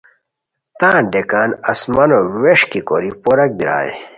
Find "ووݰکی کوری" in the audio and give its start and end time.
2.41-3.11